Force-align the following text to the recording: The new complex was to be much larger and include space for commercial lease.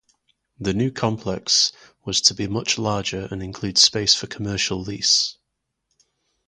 The 0.59 0.73
new 0.73 0.89
complex 0.89 1.73
was 2.05 2.21
to 2.21 2.33
be 2.33 2.47
much 2.47 2.79
larger 2.79 3.27
and 3.29 3.43
include 3.43 3.77
space 3.77 4.15
for 4.15 4.25
commercial 4.25 4.79
lease. 4.81 5.37